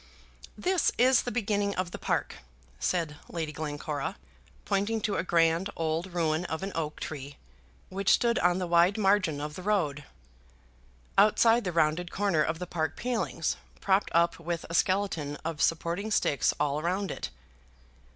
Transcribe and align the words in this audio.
"This 0.57 0.91
is 0.97 1.21
the 1.21 1.31
beginning 1.31 1.75
of 1.75 1.91
the 1.91 1.99
park," 1.99 2.37
said 2.79 3.17
Lady 3.29 3.51
Glencora, 3.51 4.17
pointing 4.65 4.99
to 5.01 5.15
a 5.15 5.23
grand 5.23 5.69
old 5.75 6.11
ruin 6.15 6.43
of 6.45 6.63
an 6.63 6.71
oak 6.73 6.99
tree, 6.99 7.37
which 7.89 8.09
stood 8.09 8.39
on 8.39 8.57
the 8.57 8.65
wide 8.65 8.97
margin 8.97 9.39
of 9.39 9.53
the 9.53 9.61
road, 9.61 10.03
outside 11.19 11.65
the 11.65 11.71
rounded 11.71 12.09
corner 12.09 12.41
of 12.41 12.57
the 12.57 12.65
park 12.65 12.97
palings, 12.97 13.57
propped 13.79 14.09
up 14.11 14.39
with 14.39 14.65
a 14.71 14.73
skeleton 14.73 15.35
of 15.45 15.61
supporting 15.61 16.09
sticks 16.09 16.51
all 16.59 16.81
round 16.81 17.11
it. 17.11 17.29